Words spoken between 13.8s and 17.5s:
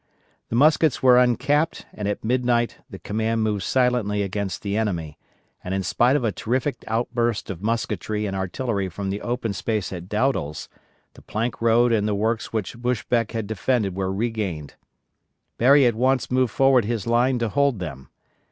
were regained. Berry at once moved forward his line to